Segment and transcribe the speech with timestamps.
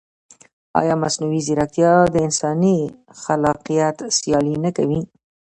[0.79, 2.77] ایا مصنوعي ځیرکتیا د انساني
[3.21, 5.01] خلاقیت سیالي نه کوي؟